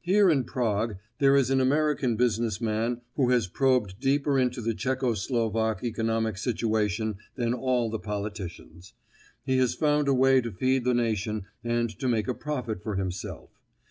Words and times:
Here 0.00 0.30
in 0.30 0.44
Prague 0.44 0.96
there 1.18 1.36
is 1.36 1.50
an 1.50 1.60
American 1.60 2.16
business 2.16 2.62
man 2.62 3.02
who 3.16 3.28
has 3.28 3.46
probed 3.46 4.00
deeper 4.00 4.38
into 4.38 4.62
the 4.62 4.72
Czecho 4.72 5.12
Slovak 5.14 5.84
economic 5.84 6.38
situation 6.38 7.16
than 7.34 7.52
all 7.52 7.90
the 7.90 7.98
politicians. 7.98 8.94
He 9.44 9.58
has 9.58 9.74
found 9.74 10.08
a 10.08 10.14
way 10.14 10.40
to 10.40 10.50
feed 10.50 10.84
the 10.84 10.94
nation 10.94 11.44
and 11.62 11.90
to 11.98 12.08
make 12.08 12.26
a 12.26 12.32
profit 12.32 12.82
for 12.82 12.96
himself. 12.96 13.50